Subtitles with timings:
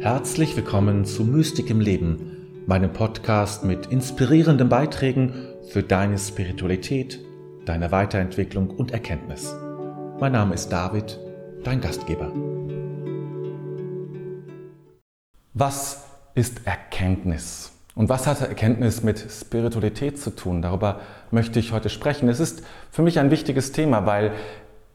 [0.00, 5.34] Herzlich willkommen zu Mystik im Leben, meinem Podcast mit inspirierenden Beiträgen
[5.68, 7.20] für deine Spiritualität,
[7.66, 9.54] deine Weiterentwicklung und Erkenntnis.
[10.18, 11.20] Mein Name ist David,
[11.64, 12.32] dein Gastgeber.
[15.52, 16.02] Was
[16.34, 17.72] ist Erkenntnis?
[17.94, 20.62] Und was hat Erkenntnis mit Spiritualität zu tun?
[20.62, 22.30] Darüber möchte ich heute sprechen.
[22.30, 24.32] Es ist für mich ein wichtiges Thema, weil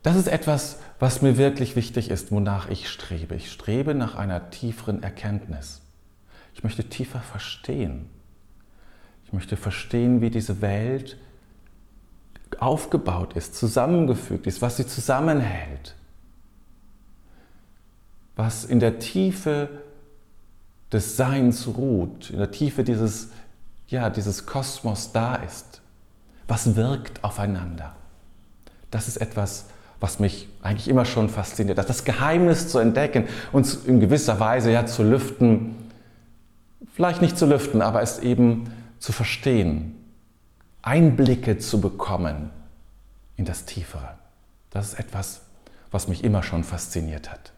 [0.06, 3.34] das ist etwas, was mir wirklich wichtig ist, wonach ich strebe.
[3.34, 5.82] Ich strebe nach einer tieferen Erkenntnis.
[6.54, 8.08] Ich möchte tiefer verstehen.
[9.26, 11.18] Ich möchte verstehen, wie diese Welt
[12.60, 15.96] aufgebaut ist, zusammengefügt ist, was sie zusammenhält,
[18.36, 19.70] was in der Tiefe
[20.92, 23.30] des Seins ruht, in der Tiefe dieses,
[23.88, 25.82] ja, dieses Kosmos da ist.
[26.48, 27.96] Was wirkt aufeinander?
[28.92, 29.66] Das ist etwas,
[30.00, 31.90] was mich eigentlich immer schon fasziniert hat.
[31.90, 35.76] Das Geheimnis zu entdecken und in gewisser Weise ja zu lüften,
[36.94, 39.96] vielleicht nicht zu lüften, aber es eben zu verstehen,
[40.82, 42.52] Einblicke zu bekommen
[43.38, 44.16] in das Tiefere.
[44.70, 45.42] Das ist etwas,
[45.92, 47.52] was mich immer schon fasziniert hat.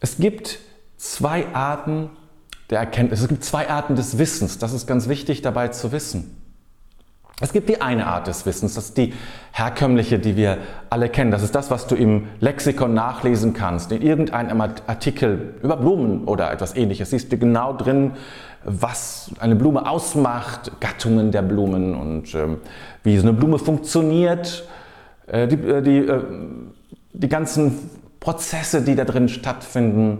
[0.00, 0.58] Es gibt
[0.96, 2.10] zwei Arten
[2.70, 4.58] der Erkenntnis, es gibt zwei Arten des Wissens.
[4.58, 6.41] Das ist ganz wichtig dabei zu wissen.
[7.42, 9.14] Es gibt die eine Art des Wissens, das ist die
[9.50, 10.58] herkömmliche, die wir
[10.90, 11.32] alle kennen.
[11.32, 13.90] Das ist das, was du im Lexikon nachlesen kannst.
[13.90, 18.12] In irgendeinem Artikel über Blumen oder etwas ähnliches siehst du genau drin,
[18.62, 22.58] was eine Blume ausmacht, Gattungen der Blumen und ähm,
[23.02, 24.64] wie so eine Blume funktioniert,
[25.26, 26.22] äh, die, äh, die, äh,
[27.12, 30.18] die ganzen Prozesse, die da drin stattfinden.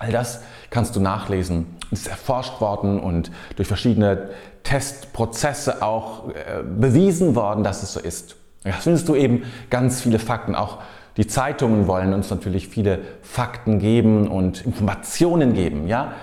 [0.00, 1.66] All das kannst du nachlesen.
[1.92, 4.28] Es ist erforscht worden und durch verschiedene
[4.66, 8.34] Testprozesse auch äh, bewiesen worden, dass es so ist.
[8.64, 10.56] Da findest du eben ganz viele Fakten.
[10.56, 10.78] Auch
[11.16, 15.86] die Zeitungen wollen uns natürlich viele Fakten geben und Informationen geben.
[15.86, 16.14] Ja?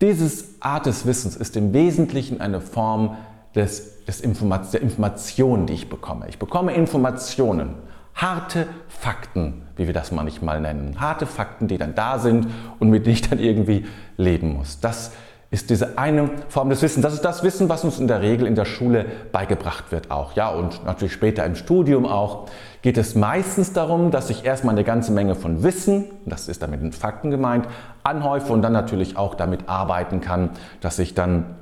[0.00, 3.16] Dieses Art des Wissens ist im Wesentlichen eine Form
[3.56, 6.28] des, des Informat der Information, die ich bekomme.
[6.28, 7.74] Ich bekomme Informationen,
[8.14, 11.00] harte Fakten, wie wir das manchmal nennen.
[11.00, 12.46] Harte Fakten, die dann da sind
[12.78, 13.84] und mit denen ich dann irgendwie
[14.16, 14.78] leben muss.
[14.78, 15.10] Das
[15.54, 17.04] ist diese eine Form des Wissens.
[17.04, 20.32] Das ist das Wissen, was uns in der Regel in der Schule beigebracht wird auch.
[20.32, 22.48] Ja, und natürlich später im Studium auch
[22.82, 26.82] geht es meistens darum, dass ich erstmal eine ganze Menge von Wissen, das ist damit
[26.82, 27.68] mit Fakten gemeint,
[28.02, 30.50] anhäufe und dann natürlich auch damit arbeiten kann,
[30.80, 31.54] dass ich dann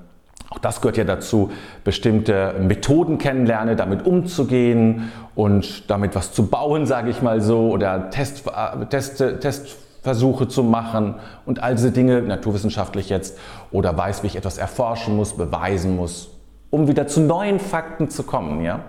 [0.48, 1.50] auch das gehört ja dazu,
[1.84, 8.10] bestimmte Methoden kennenlerne, damit umzugehen und damit was zu bauen, sage ich mal so, oder
[8.10, 11.14] Test, äh, Test, Test Versuche zu machen
[11.46, 13.38] und all diese Dinge, naturwissenschaftlich jetzt,
[13.70, 16.28] oder weiß, wie ich etwas erforschen muss, beweisen muss,
[16.70, 18.62] um wieder zu neuen Fakten zu kommen.
[18.62, 18.80] Ja?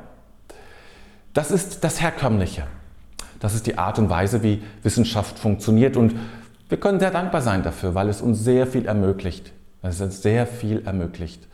[1.34, 2.64] Das ist das Herkömmliche.
[3.40, 6.16] Das ist die Art und Weise, wie Wissenschaft funktioniert und
[6.70, 9.52] wir können sehr dankbar sein dafür, weil es uns sehr viel ermöglicht.
[9.84, 11.48] Es uns sehr viel ermöglicht.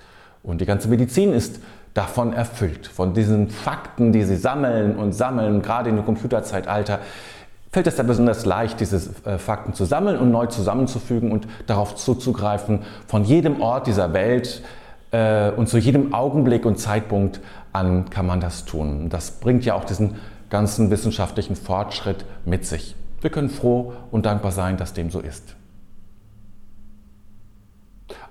[0.44, 1.60] Und die ganze Medizin ist
[1.94, 7.00] davon erfüllt, von diesen Fakten, die sie sammeln und sammeln, gerade in dem Computerzeitalter
[7.72, 11.96] fällt es da besonders leicht, diese äh, Fakten zu sammeln und neu zusammenzufügen und darauf
[11.96, 14.64] zuzugreifen, von jedem Ort dieser Welt
[15.12, 17.42] äh, und zu jedem Augenblick und Zeitpunkt
[17.72, 19.10] an kann man das tun.
[19.10, 20.16] Das bringt ja auch diesen
[20.50, 22.96] ganzen wissenschaftlichen Fortschritt mit sich.
[23.22, 25.56] Wir können froh und dankbar sein, dass dem so ist.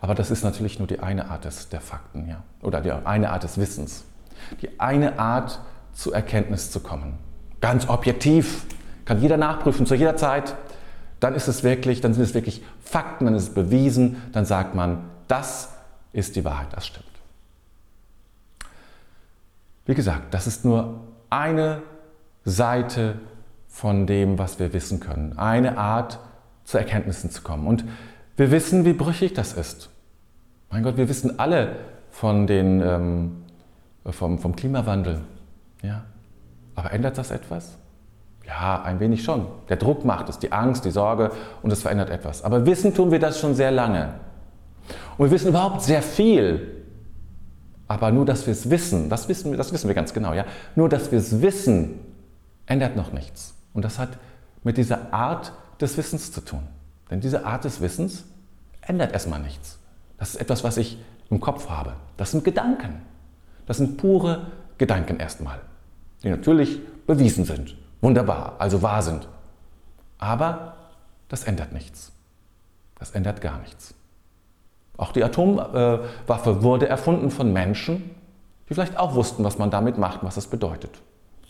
[0.01, 2.43] Aber das ist natürlich nur die eine Art des, der Fakten, ja?
[2.63, 4.05] oder die eine Art des Wissens.
[4.63, 5.61] Die eine Art,
[5.99, 7.19] zu Erkenntnis zu kommen.
[7.61, 8.67] Ganz objektiv,
[9.09, 10.55] kann jeder nachprüfen zu jeder Zeit.
[11.19, 14.75] Dann ist es wirklich, dann sind es wirklich Fakten, dann ist es bewiesen, dann sagt
[14.75, 15.71] man, das
[16.13, 17.07] ist die Wahrheit, das stimmt.
[19.87, 21.83] Wie gesagt, das ist nur eine
[22.45, 23.19] Seite
[23.67, 25.39] von dem, was wir wissen können.
[25.39, 26.19] Eine Art,
[26.65, 27.67] zu Erkenntnissen zu kommen.
[27.67, 27.87] Und
[28.37, 29.89] wir wissen, wie brüchig das ist.
[30.71, 31.77] Mein Gott, wir wissen alle
[32.11, 33.45] von den, ähm,
[34.05, 35.23] vom, vom Klimawandel.
[35.81, 36.05] Ja?
[36.75, 37.79] Aber ändert das etwas?
[38.49, 39.47] Ja, ein wenig schon.
[39.69, 41.31] Der Druck macht es, die Angst, die Sorge
[41.63, 42.43] und es verändert etwas.
[42.43, 44.15] Aber wissen tun wir das schon sehr lange.
[45.19, 46.85] Und wir wissen überhaupt sehr viel.
[47.89, 50.47] Aber nur, dass wir es wissen, das wissen wir, das wissen wir ganz genau, ja.
[50.77, 52.01] Nur, dass wir es wissen,
[52.65, 53.55] ändert noch nichts.
[53.75, 54.11] Und das hat
[54.65, 56.63] mit dieser Art des Wissens zu tun.
[57.11, 58.25] Denn diese Art des Wissens
[58.81, 59.79] ändert erstmal nichts.
[60.19, 60.99] Das ist etwas, was ich
[61.31, 61.93] im Kopf habe.
[62.17, 63.03] Das sind Gedanken.
[63.67, 64.47] Das sind pure
[64.79, 65.61] Gedanken erstmal,
[66.23, 69.29] die natürlich bewiesen sind wunderbar, also wahr sind.
[70.19, 70.77] Aber
[71.29, 72.13] das ändert nichts.
[72.99, 73.95] Das ändert gar nichts.
[74.97, 78.11] Auch die Atomwaffe wurde erfunden von Menschen,
[78.69, 81.01] die vielleicht auch wussten, was man damit macht, was es bedeutet.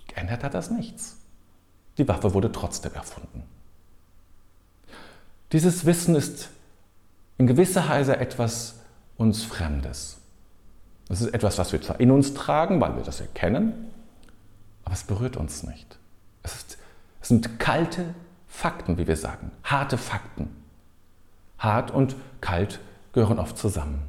[0.07, 1.17] Geändert hat das nichts.
[1.97, 3.43] Die Waffe wurde trotzdem erfunden.
[5.53, 6.51] Dieses Wissen ist
[7.39, 8.81] in gewisser Weise etwas
[9.17, 10.19] uns Fremdes.
[11.09, 13.91] Das ist etwas, was wir zwar in uns tragen, weil wir das erkennen,
[14.85, 15.99] aber es berührt uns nicht.
[17.29, 18.15] Sind kalte
[18.47, 20.49] Fakten, wie wir sagen, harte Fakten.
[21.59, 22.81] Hart und kalt
[23.13, 24.03] gehören oft zusammen.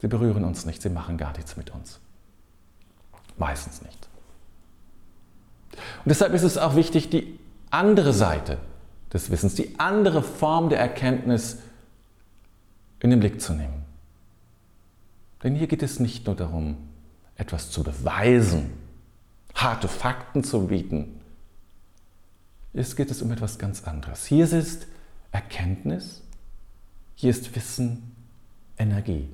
[0.00, 2.00] Sie berühren uns nicht, sie machen gar nichts mit uns.
[3.36, 4.08] Meistens nicht.
[5.72, 8.56] Und deshalb ist es auch wichtig, die andere Seite
[9.12, 11.58] des Wissens, die andere Form der Erkenntnis
[13.00, 13.84] in den Blick zu nehmen.
[15.42, 16.78] Denn hier geht es nicht nur darum,
[17.36, 18.72] etwas zu beweisen,
[19.54, 21.20] harte Fakten zu bieten.
[22.76, 24.26] Es geht es um etwas ganz anderes.
[24.26, 24.86] Hier ist
[25.32, 26.22] Erkenntnis,
[27.14, 28.14] hier ist Wissen,
[28.78, 29.30] Energie.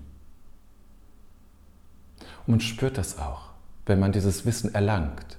[2.46, 3.50] Und man spürt das auch,
[3.84, 5.38] wenn man dieses Wissen erlangt.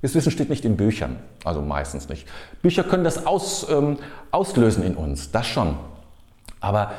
[0.00, 2.26] Das Wissen steht nicht in Büchern, also meistens nicht.
[2.62, 3.98] Bücher können das aus, ähm,
[4.30, 5.76] auslösen in uns, das schon.
[6.60, 6.92] Aber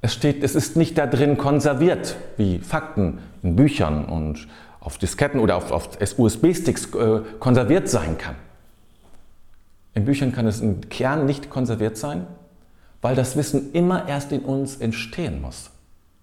[0.00, 4.46] es, steht, es ist nicht da drin konserviert, wie Fakten in Büchern und
[4.78, 8.36] auf Disketten oder auf, auf USB-Sticks äh, konserviert sein kann.
[9.96, 12.26] In Büchern kann es im Kern nicht konserviert sein,
[13.00, 15.70] weil das Wissen immer erst in uns entstehen muss.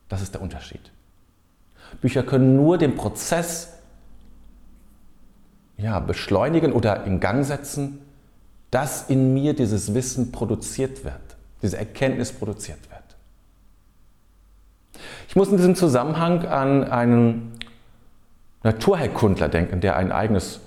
[0.10, 0.92] Das ist der Unterschied.
[2.00, 3.74] Bücher können nur den Prozess
[5.76, 8.00] ja, beschleunigen oder in Gang setzen,
[8.70, 13.02] dass in mir dieses Wissen produziert wird, diese Erkenntnis produziert wird.
[15.28, 17.58] Ich muss in diesem Zusammenhang an einen
[18.62, 20.60] Naturheilkundler denken, der ein eigenes,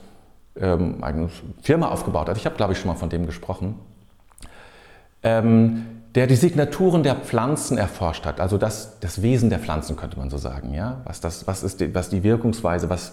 [0.60, 1.28] ähm, eigene
[1.62, 2.36] Firma aufgebaut hat.
[2.36, 3.76] Ich habe, glaube ich, schon mal von dem gesprochen.
[5.22, 10.18] Ähm, der die Signaturen der Pflanzen erforscht hat, also das, das Wesen der Pflanzen könnte
[10.18, 13.12] man so sagen, ja, was, das, was ist die, was die Wirkungsweise, was,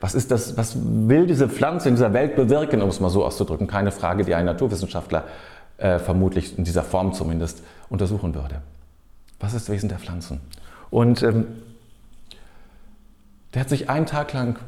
[0.00, 3.24] was ist das, was will diese Pflanze in dieser Welt bewirken, um es mal so
[3.24, 5.24] auszudrücken, keine Frage, die ein Naturwissenschaftler
[5.78, 8.60] äh, vermutlich in dieser Form zumindest untersuchen würde.
[9.40, 10.40] Was ist das Wesen der Pflanzen?
[10.90, 11.46] Und ähm,
[13.54, 14.58] der hat sich einen Tag lang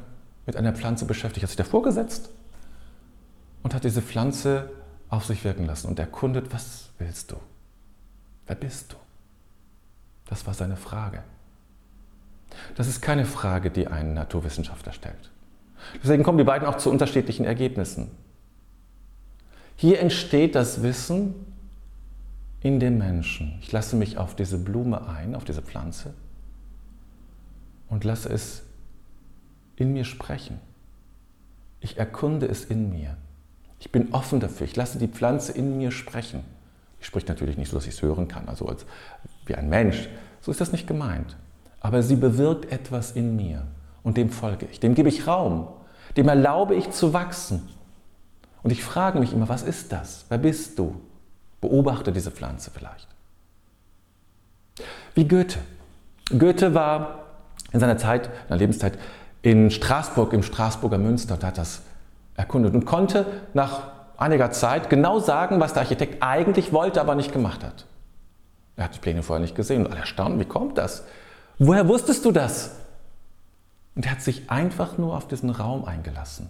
[0.46, 2.30] mit einer Pflanze beschäftigt, hat sich davor gesetzt
[3.62, 4.70] und hat diese Pflanze
[5.08, 7.36] auf sich wirken lassen und erkundet, was willst du?
[8.46, 8.96] Wer bist du?
[10.28, 11.22] Das war seine Frage.
[12.76, 15.30] Das ist keine Frage, die ein Naturwissenschaftler stellt.
[16.02, 18.10] Deswegen kommen die beiden auch zu unterschiedlichen Ergebnissen.
[19.76, 21.34] Hier entsteht das Wissen
[22.60, 23.58] in dem Menschen.
[23.60, 26.14] Ich lasse mich auf diese Blume ein, auf diese Pflanze
[27.88, 28.62] und lasse es
[29.76, 30.60] in mir sprechen.
[31.80, 33.16] Ich erkunde es in mir.
[33.78, 34.66] Ich bin offen dafür.
[34.66, 36.42] Ich lasse die Pflanze in mir sprechen.
[37.00, 38.86] Ich spricht natürlich nicht so, dass ich es hören kann, also als,
[39.44, 40.08] wie ein Mensch.
[40.40, 41.36] So ist das nicht gemeint.
[41.80, 43.66] Aber sie bewirkt etwas in mir
[44.02, 44.80] und dem folge ich.
[44.80, 45.68] Dem gebe ich Raum.
[46.16, 47.68] Dem erlaube ich zu wachsen.
[48.62, 50.24] Und ich frage mich immer, was ist das?
[50.30, 50.98] Wer bist du?
[51.60, 53.08] Beobachte diese Pflanze vielleicht.
[55.14, 55.58] Wie Goethe.
[56.30, 57.26] Goethe war
[57.72, 58.98] in seiner Zeit, in seiner Lebenszeit
[59.44, 61.82] in Straßburg, im Straßburger Münster und hat das
[62.34, 67.30] erkundet und konnte nach einiger Zeit genau sagen, was der Architekt eigentlich wollte, aber nicht
[67.30, 67.84] gemacht hat.
[68.76, 71.04] Er hat die Pläne vorher nicht gesehen und alle erstaunt, wie kommt das?
[71.58, 72.76] Woher wusstest du das?
[73.94, 76.48] Und er hat sich einfach nur auf diesen Raum eingelassen.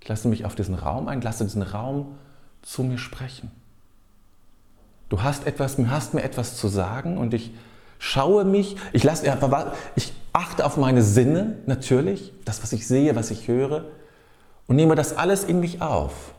[0.00, 2.14] Ich lasse mich auf diesen Raum ein, lasse diesen Raum
[2.62, 3.50] zu mir sprechen.
[5.08, 7.52] Du hast etwas, hast mir etwas zu sagen und ich
[8.00, 9.26] schaue mich, ich, lasse,
[9.94, 13.84] ich achte auf meine Sinne natürlich, das, was ich sehe, was ich höre,
[14.66, 16.34] und nehme das alles in mich auf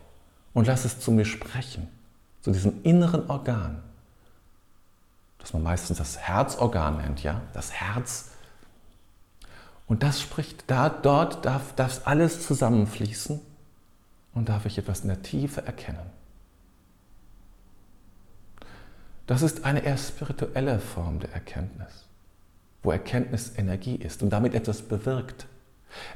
[0.53, 1.87] und lass es zu mir sprechen,
[2.41, 3.81] zu diesem inneren Organ,
[5.39, 8.29] das man meistens das Herzorgan nennt, ja, das Herz.
[9.87, 13.39] Und das spricht, da, dort darf das alles zusammenfließen
[14.33, 16.20] und darf ich etwas in der Tiefe erkennen.
[19.31, 22.03] Das ist eine eher spirituelle Form der Erkenntnis,
[22.83, 25.47] wo Erkenntnis Energie ist und damit etwas bewirkt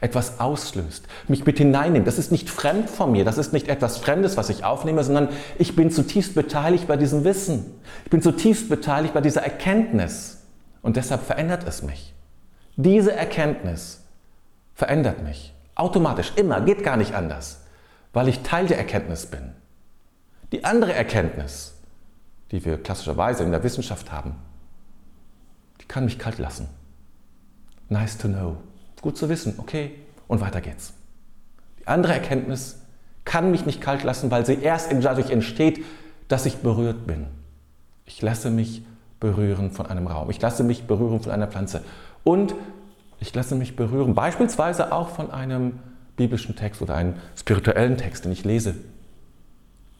[0.02, 2.08] etwas auslöst, mich mit hineinnimmt.
[2.08, 5.30] Das ist nicht fremd von mir, das ist nicht etwas Fremdes, was ich aufnehme, sondern
[5.58, 7.80] ich bin zutiefst beteiligt bei diesem Wissen.
[8.04, 10.42] Ich bin zutiefst beteiligt bei dieser Erkenntnis
[10.82, 12.14] und deshalb verändert es mich.
[12.76, 14.02] Diese Erkenntnis
[14.74, 15.54] verändert mich.
[15.76, 17.62] Automatisch, immer, geht gar nicht anders,
[18.12, 19.54] weil ich Teil der Erkenntnis bin.
[20.52, 21.76] Die andere Erkenntnis,
[22.52, 24.36] die wir klassischerweise in der Wissenschaft haben,
[25.82, 26.68] die kann mich kalt lassen.
[27.90, 28.58] Nice to know.
[29.02, 29.92] Gut zu wissen, okay,
[30.28, 30.94] und weiter geht's.
[31.80, 32.82] Die andere Erkenntnis
[33.24, 35.84] kann mich nicht kalt lassen, weil sie erst dadurch entsteht,
[36.28, 37.28] dass ich berührt bin.
[38.06, 38.84] Ich lasse mich
[39.20, 40.30] berühren von einem Raum.
[40.30, 41.84] Ich lasse mich berühren von einer Pflanze.
[42.24, 42.56] Und
[43.20, 45.80] ich lasse mich berühren, beispielsweise auch von einem
[46.16, 48.76] biblischen Text oder einem spirituellen Text, den ich lese.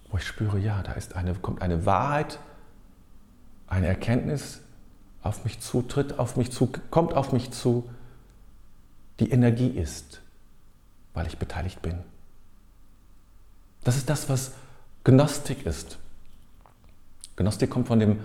[0.10, 2.40] Wo ich spüre, ja, da ist eine, kommt eine Wahrheit,
[3.68, 4.62] eine Erkenntnis
[5.22, 7.90] auf mich zu, tritt auf mich zu, kommt auf mich zu,
[9.20, 10.22] die Energie ist,
[11.14, 11.98] weil ich beteiligt bin.
[13.84, 14.52] Das ist das, was
[15.04, 15.98] Gnostik ist.
[17.36, 18.20] Gnostik kommt von dem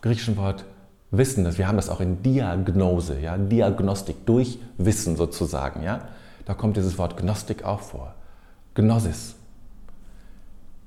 [0.00, 0.64] griechischen Wort
[1.10, 1.56] Wissen.
[1.56, 5.82] Wir haben das auch in Diagnose, ja, Diagnostik, durch Wissen sozusagen.
[5.82, 6.08] Ja.
[6.44, 8.14] Da kommt dieses Wort Gnostik auch vor.
[8.74, 9.34] Gnosis.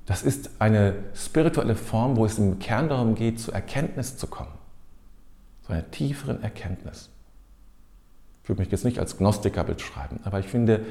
[0.05, 4.53] Das ist eine spirituelle Form, wo es im Kern darum geht, zur Erkenntnis zu kommen.
[5.63, 7.09] Zu einer tieferen Erkenntnis.
[8.43, 10.85] Ich würde mich jetzt nicht als Gnostiker beschreiben, aber ich finde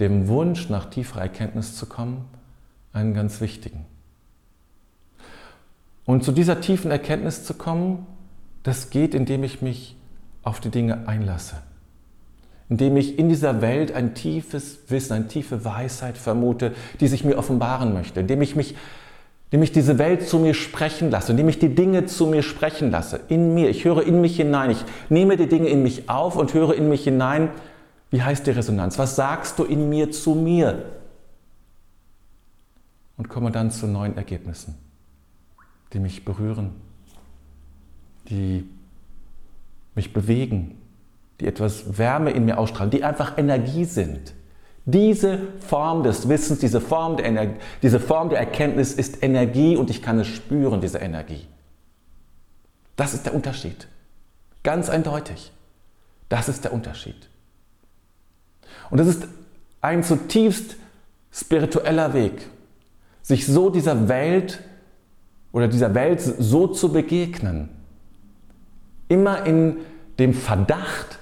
[0.00, 2.24] dem Wunsch nach tieferer Erkenntnis zu kommen
[2.92, 3.84] einen ganz wichtigen.
[6.04, 8.06] Und zu dieser tiefen Erkenntnis zu kommen,
[8.62, 9.96] das geht, indem ich mich
[10.42, 11.56] auf die Dinge einlasse.
[12.70, 17.36] Indem ich in dieser Welt ein tiefes Wissen, eine tiefe Weisheit vermute, die sich mir
[17.36, 18.20] offenbaren möchte.
[18.20, 18.74] Indem ich mich
[19.50, 22.92] indem ich diese Welt zu mir sprechen lasse, indem ich die Dinge zu mir sprechen
[22.92, 23.68] lasse, in mir.
[23.68, 26.88] Ich höre in mich hinein, ich nehme die Dinge in mich auf und höre in
[26.88, 27.50] mich hinein.
[28.10, 28.96] Wie heißt die Resonanz?
[28.96, 30.84] Was sagst du in mir zu mir?
[33.16, 34.76] Und komme dann zu neuen Ergebnissen,
[35.92, 36.70] die mich berühren,
[38.28, 38.68] die
[39.96, 40.76] mich bewegen,
[41.40, 44.34] die etwas Wärme in mir ausstrahlen, die einfach Energie sind.
[44.84, 49.90] Diese Form des Wissens, diese Form der, Energie, diese Form der Erkenntnis ist Energie und
[49.90, 51.46] ich kann es spüren, diese Energie.
[52.96, 53.88] Das ist der Unterschied.
[54.62, 55.52] Ganz eindeutig.
[56.28, 57.28] Das ist der Unterschied.
[58.90, 59.26] Und das ist
[59.80, 60.76] ein zutiefst
[61.32, 62.46] spiritueller Weg,
[63.22, 64.60] sich so dieser Welt
[65.52, 67.68] oder dieser Welt so zu begegnen,
[69.08, 69.78] immer in
[70.18, 71.19] dem Verdacht,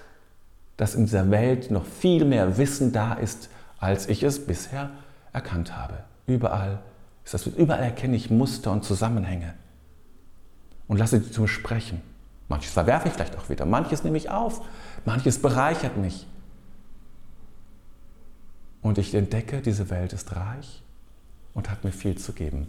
[0.78, 4.90] dass in dieser Welt noch viel mehr Wissen da ist, als ich es bisher
[5.32, 6.04] erkannt habe.
[6.26, 6.80] Überall
[7.24, 9.54] ist das, überall erkenne ich Muster und Zusammenhänge
[10.86, 12.00] und lasse sie zu mir sprechen.
[12.48, 14.62] Manches verwerfe ich vielleicht auch wieder, manches nehme ich auf,
[15.04, 16.26] manches bereichert mich.
[18.80, 20.82] Und ich entdecke, diese Welt ist reich
[21.54, 22.68] und hat mir viel zu geben.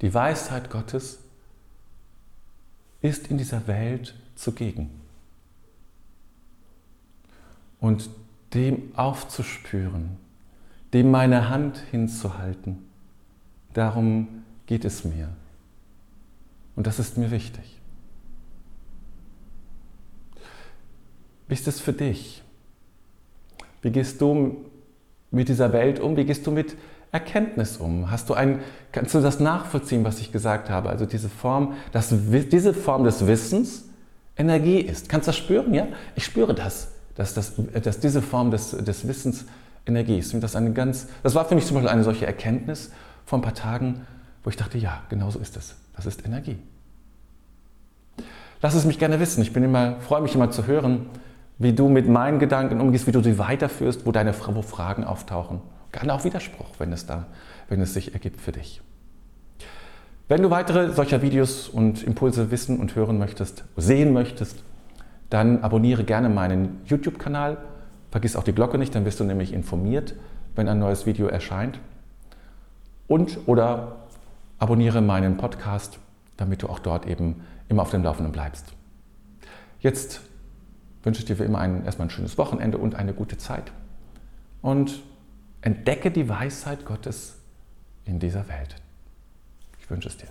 [0.00, 1.20] Die Weisheit Gottes
[3.00, 5.07] ist in dieser Welt zugegen.
[7.80, 8.10] Und
[8.54, 10.16] dem aufzuspüren,
[10.92, 12.78] dem meine Hand hinzuhalten,
[13.74, 15.28] darum geht es mir.
[16.76, 17.78] Und das ist mir wichtig.
[21.48, 22.42] Wie ist es für dich?
[23.82, 24.64] Wie gehst du
[25.30, 26.16] mit dieser Welt um?
[26.16, 26.76] Wie gehst du mit
[27.10, 28.10] Erkenntnis um?
[28.10, 28.60] Hast du ein,
[28.92, 30.90] kannst du das nachvollziehen, was ich gesagt habe?
[30.90, 33.84] Also diese Form, dass diese Form des Wissens
[34.36, 35.08] Energie ist.
[35.08, 35.74] Kannst du das spüren?
[35.74, 39.44] Ja, ich spüre das, dass, das, dass diese Form des, des Wissens
[39.86, 40.32] Energie ist.
[40.34, 42.92] Und das, eine ganz, das war für mich zum Beispiel eine solche Erkenntnis
[43.26, 44.06] vor ein paar Tagen,
[44.44, 45.74] wo ich dachte, ja, genau so ist es.
[45.96, 46.58] Das ist Energie.
[48.62, 49.42] Lass es mich gerne wissen.
[49.42, 51.06] Ich bin immer, freue mich immer zu hören,
[51.58, 55.60] wie du mit meinen Gedanken umgehst, wie du sie weiterführst, wo deine wo Fragen auftauchen.
[55.90, 57.26] Gerne auch Widerspruch, wenn es, da,
[57.68, 58.80] wenn es sich ergibt für dich.
[60.28, 64.62] Wenn du weitere solcher Videos und Impulse wissen und hören möchtest, sehen möchtest,
[65.30, 67.58] dann abonniere gerne meinen YouTube-Kanal.
[68.10, 70.14] Vergiss auch die Glocke nicht, dann wirst du nämlich informiert,
[70.54, 71.78] wenn ein neues Video erscheint.
[73.06, 73.96] Und oder
[74.58, 75.98] abonniere meinen Podcast,
[76.36, 78.72] damit du auch dort eben immer auf dem Laufenden bleibst.
[79.80, 80.20] Jetzt
[81.02, 83.72] wünsche ich dir wie immer ein, erstmal ein schönes Wochenende und eine gute Zeit.
[84.62, 85.02] Und
[85.60, 87.36] Entdecke die Weisheit Gottes
[88.04, 88.76] in dieser Welt.
[89.80, 90.28] Ich wünsche es dir.